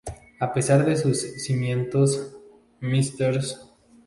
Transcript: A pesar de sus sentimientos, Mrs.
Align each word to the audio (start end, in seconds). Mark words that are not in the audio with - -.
A 0.39 0.51
pesar 0.51 0.83
de 0.83 0.97
sus 0.97 1.21
sentimientos, 1.21 2.33
Mrs. 2.79 3.59